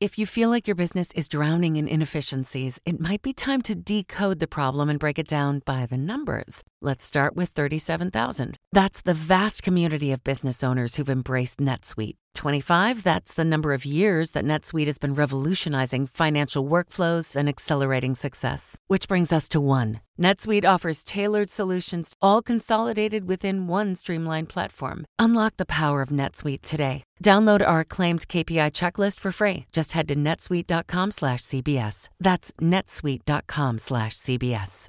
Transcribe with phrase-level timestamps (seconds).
[0.00, 3.74] If you feel like your business is drowning in inefficiencies, it might be time to
[3.74, 6.62] decode the problem and break it down by the numbers.
[6.80, 8.56] Let's start with 37,000.
[8.70, 12.14] That's the vast community of business owners who've embraced NetSuite.
[12.34, 18.14] 25, that's the number of years that NetSuite has been revolutionizing financial workflows and accelerating
[18.14, 18.76] success.
[18.86, 20.00] Which brings us to one.
[20.20, 25.04] NetSuite offers tailored solutions, all consolidated within one streamlined platform.
[25.18, 27.04] Unlock the power of NetSuite today.
[27.22, 29.66] Download our acclaimed KPI checklist for free.
[29.72, 32.08] Just head to netsuite.com/cbs.
[32.18, 34.88] That's netsuite.com/cbs.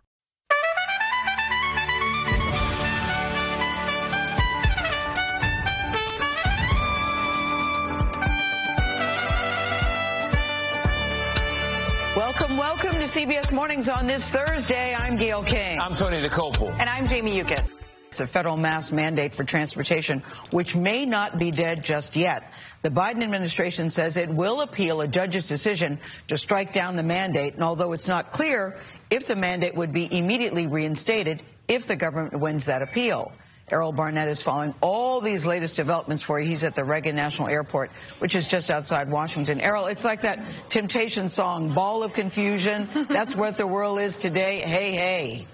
[12.57, 14.95] Welcome, to CBS Mornings on this Thursday.
[14.95, 15.79] I'm Gail King.
[15.79, 16.71] I'm Tony Dokoupil.
[16.79, 17.69] And I'm Jamie Yuccas.
[18.07, 22.51] It's a federal mask mandate for transportation, which may not be dead just yet.
[22.81, 27.53] The Biden administration says it will appeal a judge's decision to strike down the mandate,
[27.53, 28.79] and although it's not clear
[29.11, 33.31] if the mandate would be immediately reinstated if the government wins that appeal.
[33.71, 36.47] Errol Barnett is following all these latest developments for you.
[36.47, 39.61] He's at the Reagan National Airport, which is just outside Washington.
[39.61, 40.39] Errol, it's like that
[40.69, 42.87] Temptation song, Ball of Confusion.
[43.09, 44.61] That's what the world is today.
[44.61, 45.47] Hey, hey.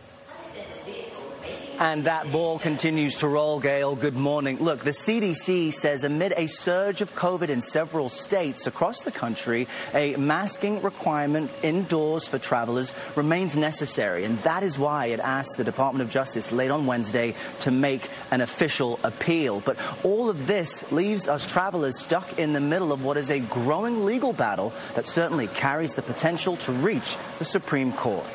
[1.78, 3.98] And that ball continues to roll, Gail.
[3.98, 4.60] Good morning.
[4.60, 9.68] Look, the CDC says amid a surge of COVID in several states across the country,
[9.94, 14.24] a masking requirement indoors for travelers remains necessary.
[14.24, 18.10] And that is why it asked the Department of Justice late on Wednesday to make
[18.32, 19.60] an official appeal.
[19.60, 23.40] But all of this leaves us travelers stuck in the middle of what is a
[23.40, 28.26] growing legal battle that certainly carries the potential to reach the Supreme Court.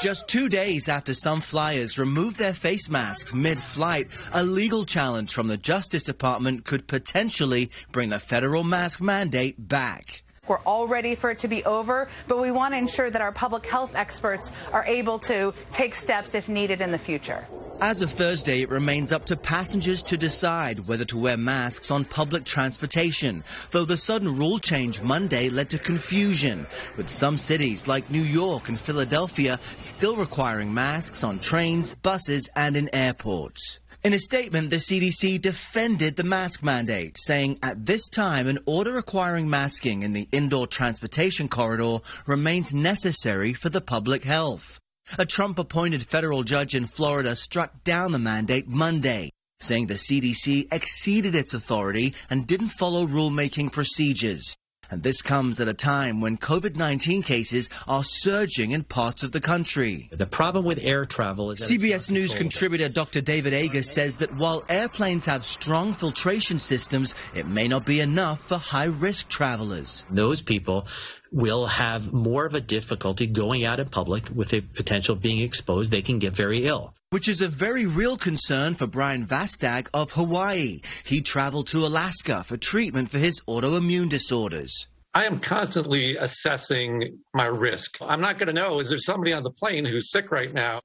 [0.00, 5.34] Just two days after some flyers removed their face masks mid flight, a legal challenge
[5.34, 10.22] from the Justice Department could potentially bring the federal mask mandate back.
[10.48, 13.30] We're all ready for it to be over, but we want to ensure that our
[13.30, 17.46] public health experts are able to take steps if needed in the future.
[17.80, 22.04] As of Thursday, it remains up to passengers to decide whether to wear masks on
[22.04, 28.10] public transportation, though the sudden rule change Monday led to confusion, with some cities like
[28.10, 33.78] New York and Philadelphia still requiring masks on trains, buses, and in airports.
[34.02, 38.92] In a statement, the CDC defended the mask mandate, saying at this time an order
[38.92, 44.80] requiring masking in the indoor transportation corridor remains necessary for the public health.
[45.18, 49.28] A Trump appointed federal judge in Florida struck down the mandate Monday,
[49.60, 54.56] saying the CDC exceeded its authority and didn't follow rulemaking procedures.
[54.90, 59.32] And this comes at a time when COVID 19 cases are surging in parts of
[59.32, 60.08] the country.
[60.12, 61.60] The problem with air travel is.
[61.60, 63.20] CBS News contributor Dr.
[63.20, 68.40] David Agus says that while airplanes have strong filtration systems, it may not be enough
[68.40, 70.04] for high risk travelers.
[70.10, 70.86] Those people
[71.32, 75.38] will have more of a difficulty going out in public with the potential of being
[75.38, 75.92] exposed.
[75.92, 76.94] They can get very ill.
[77.12, 80.80] Which is a very real concern for Brian Vastag of Hawaii.
[81.02, 84.86] He traveled to Alaska for treatment for his autoimmune disorders.
[85.12, 87.98] I am constantly assessing my risk.
[88.00, 90.82] I'm not going to know is there somebody on the plane who's sick right now?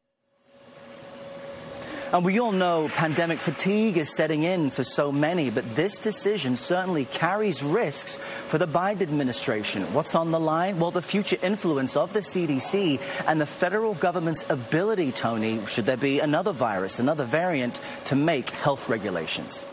[2.14, 6.56] And we all know pandemic fatigue is setting in for so many, but this decision
[6.56, 8.18] certainly carries risks
[8.48, 9.92] for the Biden administration.
[9.94, 10.80] What's on the line?
[10.80, 15.98] Well, the future influence of the CDC and the federal government's ability, Tony, should there
[15.98, 19.66] be another virus, another variant, to make health regulations.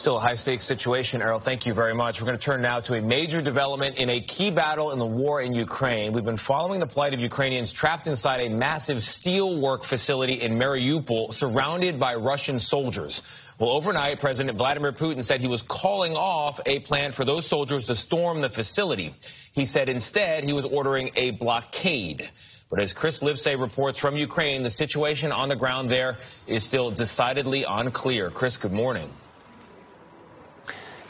[0.00, 1.38] Still a high stakes situation, Errol.
[1.38, 2.22] Thank you very much.
[2.22, 5.04] We're going to turn now to a major development in a key battle in the
[5.04, 6.14] war in Ukraine.
[6.14, 11.34] We've been following the plight of Ukrainians trapped inside a massive steelwork facility in Mariupol,
[11.34, 13.22] surrounded by Russian soldiers.
[13.58, 17.86] Well, overnight, President Vladimir Putin said he was calling off a plan for those soldiers
[17.88, 19.14] to storm the facility.
[19.52, 22.30] He said instead he was ordering a blockade.
[22.70, 26.90] But as Chris Livesay reports from Ukraine, the situation on the ground there is still
[26.90, 28.30] decidedly unclear.
[28.30, 29.10] Chris, good morning.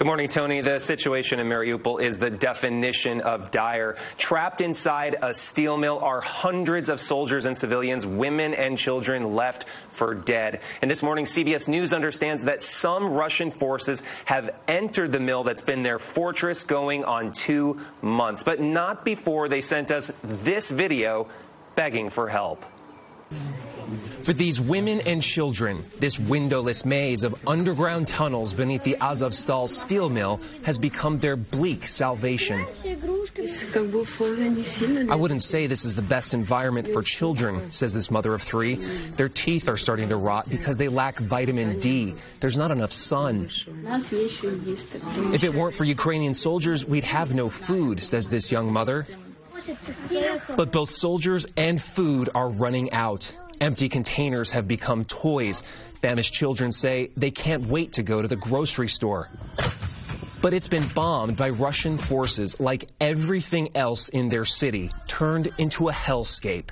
[0.00, 0.62] Good morning, Tony.
[0.62, 3.99] The situation in Mariupol is the definition of dire.
[4.17, 9.67] Trapped inside a steel mill are hundreds of soldiers and civilians, women and children left
[9.91, 10.62] for dead.
[10.81, 15.61] And this morning, CBS News understands that some Russian forces have entered the mill that's
[15.61, 21.29] been their fortress going on two months, but not before they sent us this video
[21.75, 22.64] begging for help.
[24.23, 30.09] For these women and children, this windowless maze of underground tunnels beneath the Azovstal steel
[30.09, 32.67] mill has become their bleak salvation.
[35.11, 38.75] I wouldn't say this is the best environment for children, says this mother of three.
[39.17, 42.15] Their teeth are starting to rot because they lack vitamin D.
[42.41, 43.49] There's not enough sun.
[45.32, 49.06] If it weren't for Ukrainian soldiers, we'd have no food, says this young mother.
[50.56, 53.32] But both soldiers and food are running out.
[53.60, 55.62] Empty containers have become toys.
[56.00, 59.28] Famished children say they can't wait to go to the grocery store.
[60.40, 65.88] But it's been bombed by Russian forces like everything else in their city, turned into
[65.88, 66.70] a hellscape.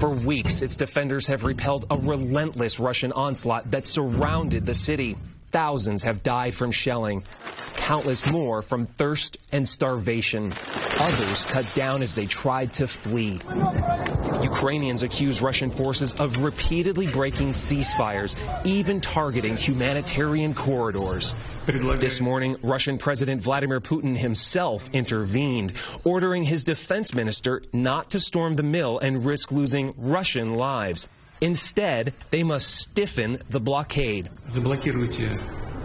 [0.00, 5.16] For weeks, its defenders have repelled a relentless Russian onslaught that surrounded the city.
[5.50, 7.24] Thousands have died from shelling,
[7.76, 10.52] countless more from thirst and starvation.
[10.98, 13.40] Others cut down as they tried to flee.
[14.42, 21.34] Ukrainians accuse Russian forces of repeatedly breaking ceasefires, even targeting humanitarian corridors.
[21.66, 25.72] This morning, Russian President Vladimir Putin himself intervened,
[26.04, 31.08] ordering his defense minister not to storm the mill and risk losing Russian lives.
[31.40, 34.28] Instead, they must stiffen the blockade.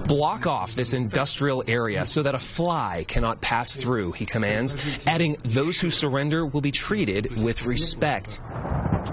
[0.07, 4.75] Block off this industrial area so that a fly cannot pass through, he commands,
[5.07, 8.39] adding those who surrender will be treated with respect.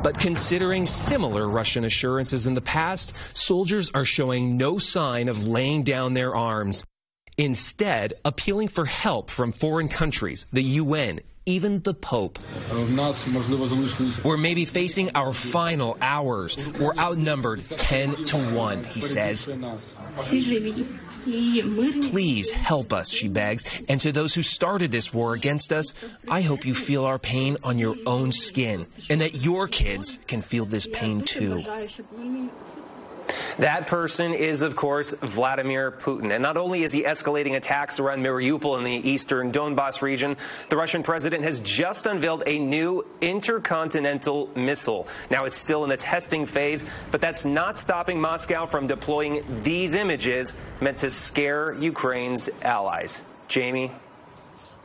[0.02, 5.82] But considering similar Russian assurances in the past, soldiers are showing no sign of laying
[5.82, 6.84] down their arms.
[7.36, 12.38] Instead, appealing for help from foreign countries, the UN, even the Pope.
[14.24, 16.56] We're maybe facing our final hours.
[16.78, 19.48] We're outnumbered 10 to 1, he says.
[21.22, 23.64] Please help us, she begs.
[23.88, 25.92] And to those who started this war against us,
[26.28, 30.42] I hope you feel our pain on your own skin and that your kids can
[30.42, 31.64] feel this pain too.
[33.58, 36.32] That person is, of course, Vladimir Putin.
[36.32, 40.36] And not only is he escalating attacks around Mariupol in the eastern Donbass region,
[40.68, 45.06] the Russian president has just unveiled a new intercontinental missile.
[45.30, 49.94] Now, it's still in the testing phase, but that's not stopping Moscow from deploying these
[49.94, 53.22] images meant to scare Ukraine's allies.
[53.48, 53.90] Jamie?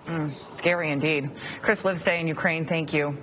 [0.08, 1.30] Mm, scary indeed.
[1.62, 3.18] Chris Livesay in Ukraine, thank you.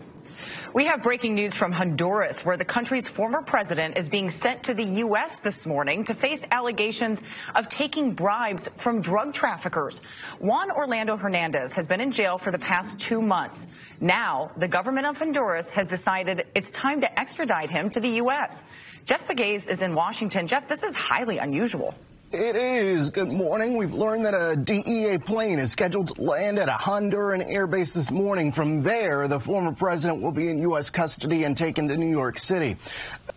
[0.74, 4.72] We have breaking news from Honduras, where the country's former president is being sent to
[4.72, 5.38] the U.S.
[5.38, 7.20] this morning to face allegations
[7.54, 10.00] of taking bribes from drug traffickers.
[10.38, 13.66] Juan Orlando Hernandez has been in jail for the past two months.
[14.00, 18.64] Now, the government of Honduras has decided it's time to extradite him to the U.S.
[19.04, 20.46] Jeff Pegues is in Washington.
[20.46, 21.94] Jeff, this is highly unusual.
[22.32, 23.10] It is.
[23.10, 23.76] Good morning.
[23.76, 28.10] We've learned that a DEA plane is scheduled to land at a Honduran airbase this
[28.10, 28.50] morning.
[28.50, 30.88] From there, the former president will be in U.S.
[30.88, 32.78] custody and taken to New York City.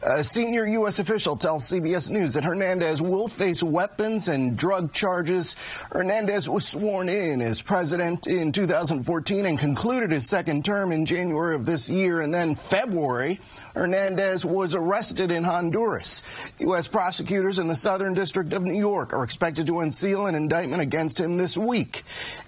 [0.02, 1.00] A senior U.S.
[1.00, 5.58] official tells CBS News that Hernandez will face weapons and drug charges.
[5.92, 11.54] Hernandez was sworn in as president in 2014 and concluded his second term in January
[11.54, 12.22] of this year.
[12.22, 13.42] And then February,
[13.76, 16.22] Hernandez was arrested in Honduras.
[16.60, 16.88] U.S.
[16.88, 21.20] prosecutors in the Southern District of New York are expected to unseal an indictment against
[21.20, 22.06] him this week.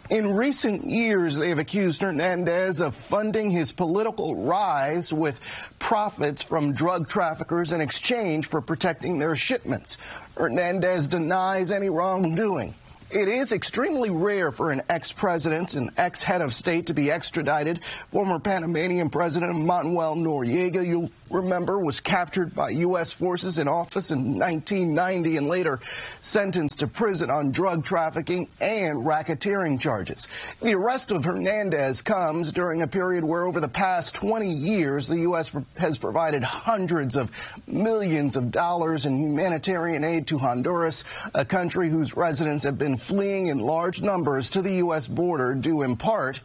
[0.10, 5.42] In recent years, they have accused Hernandez of funding his political rise with
[5.80, 9.98] profits from drug traffickers in exchange for protecting their shipments.
[10.38, 12.74] Hernandez denies any wrongdoing.
[13.10, 17.80] It is extremely rare for an ex-president and ex-head of state to be extradited.
[18.12, 23.14] Former Panamanian President Manuel Noriega, you'll remember, was captured by U.S.
[23.14, 25.80] forces in office in 1990 and later
[26.20, 30.28] sentenced to prison on drug trafficking and racketeering charges.
[30.62, 35.20] The arrest of Hernandez comes during a period where over the past 20 years, the
[35.20, 35.52] U.S.
[35.78, 37.32] has provided hundreds of
[37.68, 43.48] millions of dollars in humanitarian aid to Honduras, a country whose residents have been fleeing
[43.48, 45.08] in large numbers to the U.S.
[45.08, 46.40] border due in part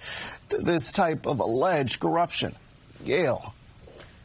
[0.50, 2.54] to this type of alleged corruption.
[3.04, 3.54] Gail.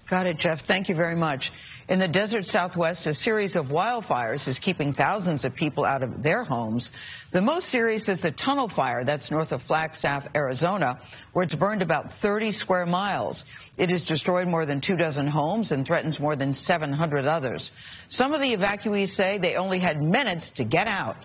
[0.08, 0.62] Got it, Jeff.
[0.62, 1.52] Thank you very much.
[1.90, 6.22] In the desert southwest, a series of wildfires is keeping thousands of people out of
[6.22, 6.92] their homes.
[7.32, 11.00] The most serious is the tunnel fire that's north of Flagstaff, Arizona,
[11.32, 13.46] where it's burned about 30 square miles.
[13.78, 17.72] It has destroyed more than two dozen homes and threatens more than 700 others.
[18.10, 21.18] Some of the evacuees say they only had minutes to get out.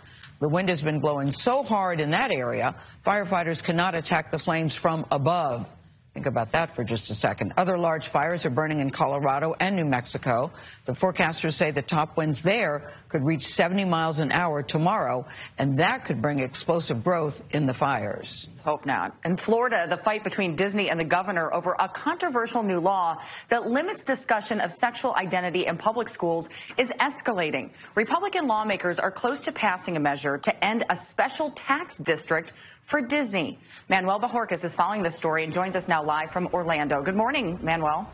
[0.42, 2.74] The wind has been blowing so hard in that area,
[3.06, 5.68] firefighters cannot attack the flames from above.
[6.14, 7.54] Think about that for just a second.
[7.56, 10.52] Other large fires are burning in Colorado and New Mexico.
[10.84, 15.26] The forecasters say the top winds there could reach 70 miles an hour tomorrow,
[15.56, 18.46] and that could bring explosive growth in the fires.
[18.50, 19.16] Let's hope not.
[19.24, 23.16] In Florida, the fight between Disney and the governor over a controversial new law
[23.48, 27.70] that limits discussion of sexual identity in public schools is escalating.
[27.94, 33.00] Republican lawmakers are close to passing a measure to end a special tax district for
[33.00, 33.58] Disney.
[33.88, 37.02] Manuel Bojorquez is following this story and joins us now live from Orlando.
[37.02, 38.10] Good morning, Manuel.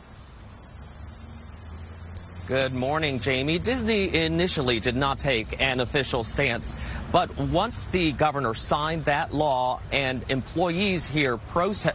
[2.46, 3.58] Good morning, Jamie.
[3.58, 6.74] Disney initially did not take an official stance,
[7.12, 11.92] but once the governor signed that law and employees here prote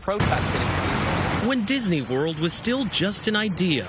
[0.00, 0.71] protested
[1.46, 3.86] when Disney World was still just an idea.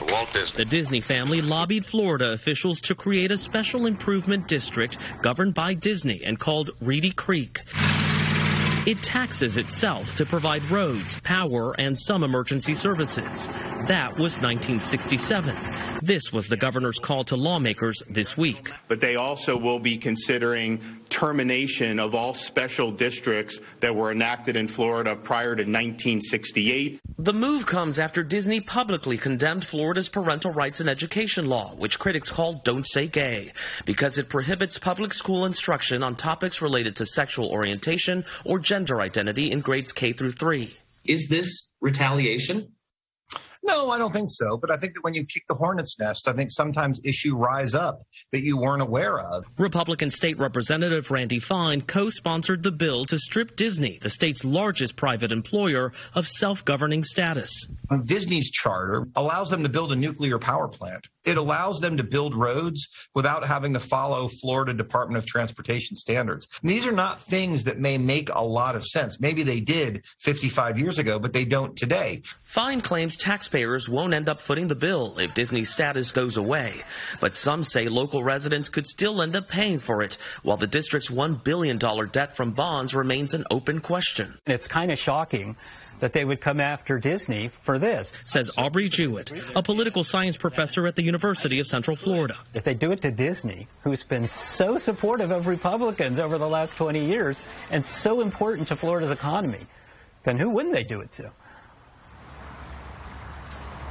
[0.55, 6.23] The Disney family lobbied Florida officials to create a special improvement district governed by Disney
[6.23, 7.61] and called Reedy Creek.
[8.85, 13.47] It taxes itself to provide roads, power, and some emergency services.
[13.87, 15.55] That was 1967.
[16.03, 18.71] This was the governor's call to lawmakers this week.
[18.87, 24.67] But they also will be considering termination of all special districts that were enacted in
[24.67, 26.99] Florida prior to 1968.
[27.17, 32.29] The move comes after Disney publicly condemned Florida's parental rights and education law, which critics
[32.29, 33.53] call Don't Say Gay,
[33.85, 38.99] because it prohibits public school instruction on topics related to sexual orientation or gender gender
[38.99, 40.75] identity in grades K through 3.
[41.05, 42.72] Is this retaliation?
[43.63, 44.57] No, I don't think so.
[44.57, 47.73] But I think that when you kick the hornet's nest, I think sometimes issues rise
[47.73, 49.45] up that you weren't aware of.
[49.57, 54.95] Republican State Representative Randy Fine co sponsored the bill to strip Disney, the state's largest
[54.97, 57.49] private employer, of self governing status.
[58.03, 61.07] Disney's charter allows them to build a nuclear power plant.
[61.25, 66.47] It allows them to build roads without having to follow Florida Department of Transportation standards.
[66.61, 69.21] And these are not things that may make a lot of sense.
[69.21, 72.23] Maybe they did 55 years ago, but they don't today.
[72.41, 73.15] Fine claims
[73.53, 76.81] taxpayers won't end up footing the bill if Disney's status goes away.
[77.19, 81.11] But some say local residents could still end up paying for it, while the district's
[81.11, 84.39] $1 billion debt from bonds remains an open question.
[84.47, 85.55] It's kind of shocking
[85.99, 88.11] that they would come after Disney for this.
[88.23, 92.35] Says Aubrey Jewett, a political science professor at the University of Central Florida.
[92.55, 96.75] If they do it to Disney, who's been so supportive of Republicans over the last
[96.75, 99.67] 20 years and so important to Florida's economy,
[100.23, 101.31] then who wouldn't they do it to?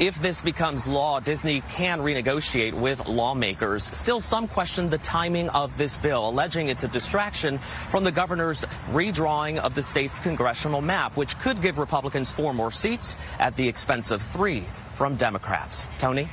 [0.00, 3.84] If this becomes law, Disney can renegotiate with lawmakers.
[3.84, 7.58] Still, some question the timing of this bill, alleging it's a distraction
[7.90, 12.70] from the governor's redrawing of the state's congressional map, which could give Republicans four more
[12.70, 15.84] seats at the expense of three from Democrats.
[15.98, 16.28] Tony?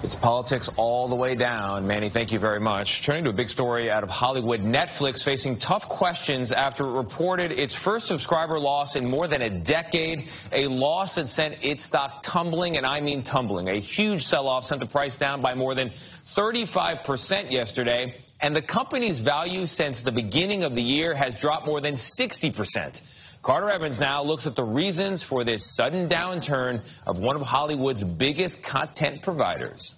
[0.00, 1.88] It's politics all the way down.
[1.88, 3.02] Manny, thank you very much.
[3.02, 7.50] Turning to a big story out of Hollywood, Netflix facing tough questions after it reported
[7.50, 12.20] its first subscriber loss in more than a decade, a loss that sent its stock
[12.22, 13.68] tumbling, and I mean tumbling.
[13.68, 19.18] A huge sell-off sent the price down by more than 35% yesterday, and the company's
[19.18, 23.02] value since the beginning of the year has dropped more than 60%.
[23.42, 28.02] Carter Evans now looks at the reasons for this sudden downturn of one of Hollywood's
[28.02, 29.94] biggest content providers.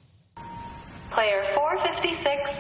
[1.11, 2.51] Player 456,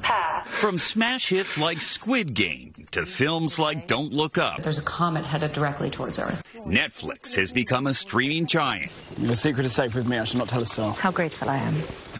[0.00, 0.48] pass.
[0.48, 4.62] From smash hits like Squid Game to films like Don't Look Up.
[4.62, 6.42] There's a comet headed directly towards Earth.
[6.54, 8.90] Netflix has become a streaming giant.
[9.18, 10.18] The secret is safe with me.
[10.18, 10.92] I should not tell a soul.
[10.92, 11.74] How grateful I am.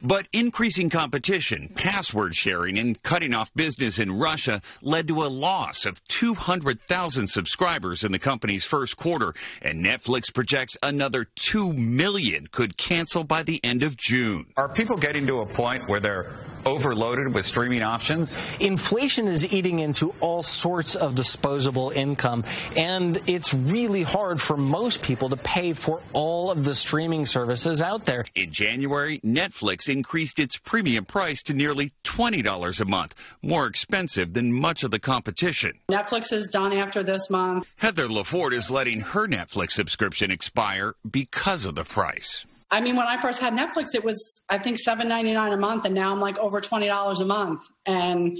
[0.06, 5.86] But increasing competition, password sharing, and cutting off business in Russia led to a loss
[5.86, 9.32] of 200,000 subscribers in the company's first quarter,
[9.62, 14.52] and Netflix projects another 2 million could cancel by the end of June.
[14.58, 18.36] Are people getting to a point where they're overloaded with streaming options?
[18.60, 22.44] Inflation is eating into all sorts of disposable income,
[22.76, 27.82] and it's really hard for most people to pay for all of the streaming services
[27.82, 28.24] out there.
[28.34, 34.52] In January, Netflix increased its premium price to nearly $20 a month, more expensive than
[34.52, 35.78] much of the competition.
[35.90, 37.66] Netflix is done after this month.
[37.76, 42.46] Heather LaFord is letting her Netflix subscription expire because of the price.
[42.70, 45.56] I mean, when I first had Netflix, it was I think seven ninety nine a
[45.56, 48.38] month, and now I'm like over twenty dollars a month, and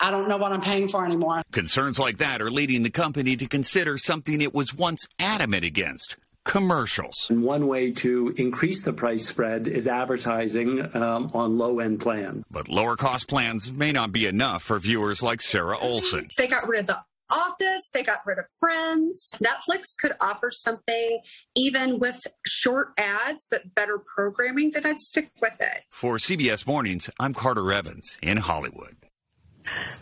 [0.00, 1.42] I don't know what I'm paying for anymore.
[1.52, 6.16] Concerns like that are leading the company to consider something it was once adamant against.
[6.44, 7.28] Commercials.
[7.30, 12.42] One way to increase the price spread is advertising um, on low end plan.
[12.50, 16.26] But lower cost plans may not be enough for viewers like Sarah Olson.
[16.36, 16.98] They got rid of the
[17.30, 19.34] Office, they got rid of Friends.
[19.42, 21.20] Netflix could offer something
[21.54, 25.82] even with short ads, but better programming, then I'd stick with it.
[25.90, 28.96] For CBS Mornings, I'm Carter Evans in Hollywood.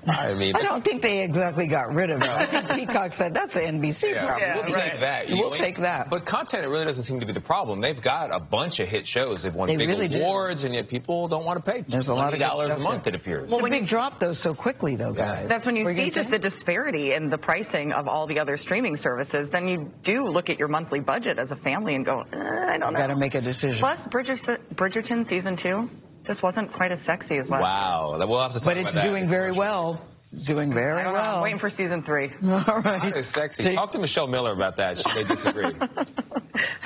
[0.06, 2.28] I mean, I don't think they exactly got rid of it.
[2.28, 4.54] I think Peacock said that's an NBC Yeah, problem.
[4.66, 5.28] we'll take that.
[5.28, 6.08] You We'll know, take that.
[6.08, 7.80] But content, it really doesn't seem to be the problem.
[7.82, 9.42] They've got a bunch of hit shows.
[9.42, 10.18] They've won They big really do.
[10.22, 13.04] awards, and yet people don't want to pay There's a lot of dollars a month.
[13.04, 13.12] there.
[13.14, 13.50] It appears.
[13.50, 15.48] Well, a big drop those so quickly though, guys.
[15.48, 16.30] That's when you Were see gonna just say?
[16.32, 19.50] the disparity in the pricing of all the other streaming services.
[19.50, 22.78] Then you do look at your monthly budget as a family and go, eh, I
[22.78, 22.98] don't know.
[22.98, 23.78] Got to make a decision.
[23.78, 25.90] Plus, Bridgerton, Bridgerton season two
[26.30, 27.60] just wasn't quite as sexy as last.
[27.60, 28.74] Wow, we'll have to talk about.
[28.74, 29.02] But about it's that.
[29.02, 30.00] doing very well.
[30.32, 31.18] It's doing very I don't know.
[31.18, 31.36] well.
[31.38, 32.30] I'm waiting for season three.
[32.44, 33.02] All right.
[33.02, 33.74] That is sexy.
[33.74, 34.96] Talk to Michelle Miller about that.
[34.98, 35.72] She may disagree.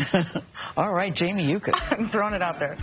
[0.79, 1.75] All right, Jamie Yuccas.
[1.93, 2.79] I'm throwing it out there.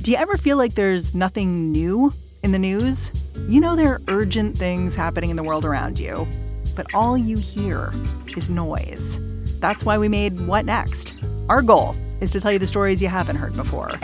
[0.00, 2.10] Do you ever feel like there's nothing new
[2.42, 3.12] in the news?
[3.50, 6.26] You know there are urgent things happening in the world around you,
[6.74, 7.92] but all you hear
[8.34, 9.25] is noise.
[9.60, 11.14] That's why we made What Next?
[11.48, 13.98] Our goal is to tell you the stories you haven't heard before,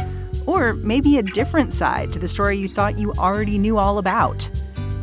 [0.46, 4.48] or maybe a different side to the story you thought you already knew all about.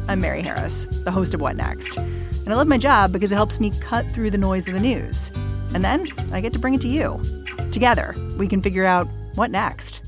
[0.08, 3.36] I'm Mary Harris, the host of What Next, and I love my job because it
[3.36, 5.32] helps me cut through the noise of the news.
[5.74, 7.22] And then I get to bring it to you.
[7.72, 10.01] Together, we can figure out what next.